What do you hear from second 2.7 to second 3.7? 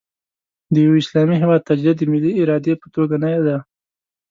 په توګه نه ده.